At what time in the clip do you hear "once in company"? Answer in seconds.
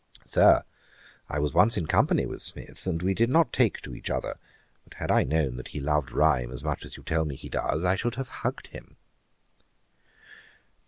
1.53-2.25